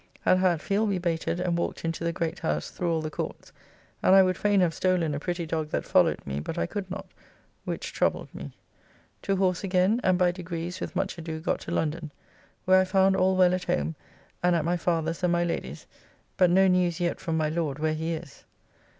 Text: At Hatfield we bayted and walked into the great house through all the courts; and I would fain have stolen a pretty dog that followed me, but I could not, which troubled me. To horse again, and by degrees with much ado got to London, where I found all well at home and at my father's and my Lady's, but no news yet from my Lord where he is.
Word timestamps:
At 0.25 0.39
Hatfield 0.39 0.89
we 0.89 0.97
bayted 0.97 1.39
and 1.39 1.55
walked 1.55 1.85
into 1.85 2.03
the 2.03 2.11
great 2.11 2.39
house 2.39 2.71
through 2.71 2.91
all 2.91 3.03
the 3.03 3.11
courts; 3.11 3.51
and 4.01 4.15
I 4.15 4.23
would 4.23 4.35
fain 4.35 4.59
have 4.61 4.73
stolen 4.73 5.13
a 5.13 5.19
pretty 5.19 5.45
dog 5.45 5.69
that 5.69 5.85
followed 5.85 6.25
me, 6.25 6.39
but 6.39 6.57
I 6.57 6.65
could 6.65 6.89
not, 6.89 7.05
which 7.65 7.93
troubled 7.93 8.33
me. 8.33 8.51
To 9.21 9.35
horse 9.35 9.63
again, 9.63 10.01
and 10.03 10.17
by 10.17 10.31
degrees 10.31 10.79
with 10.79 10.95
much 10.95 11.19
ado 11.19 11.39
got 11.39 11.59
to 11.59 11.71
London, 11.71 12.11
where 12.65 12.81
I 12.81 12.83
found 12.83 13.15
all 13.15 13.35
well 13.37 13.53
at 13.53 13.65
home 13.65 13.93
and 14.41 14.55
at 14.55 14.65
my 14.65 14.75
father's 14.75 15.21
and 15.21 15.31
my 15.31 15.43
Lady's, 15.43 15.85
but 16.35 16.49
no 16.49 16.67
news 16.67 16.99
yet 16.99 17.19
from 17.19 17.37
my 17.37 17.49
Lord 17.49 17.77
where 17.77 17.93
he 17.93 18.13
is. 18.13 18.43